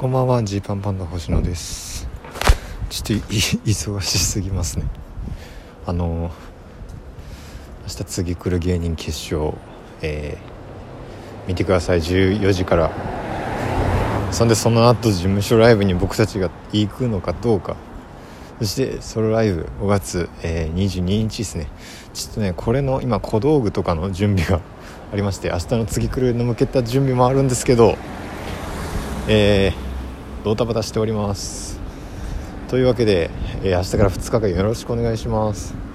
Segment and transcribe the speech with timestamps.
[0.00, 2.08] こんばんはジーパンパンダ星野です。
[2.88, 4.86] ちょっと忙しすぎますね。
[5.84, 6.30] あの
[7.82, 9.52] 明日次来る芸人決勝
[10.00, 11.98] えー、見てください。
[11.98, 12.90] 14時から。
[14.32, 17.76] そんでその後事務所ライブに僕たちが行くのかどうか。
[18.58, 21.66] そしてソロライブ5月、えー、22日ですね。
[22.14, 24.62] ちょっとねこれの今小道具とかの準備が
[25.12, 27.98] ありまして明日の次来るの向けた準備もあるんですけど
[29.28, 29.89] えー
[30.44, 31.78] ドタバタしております。
[32.68, 33.30] というわけで、
[33.62, 35.89] えー、明日から2日間よろしくお願いします。